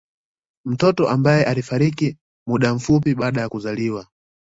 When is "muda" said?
2.47-2.73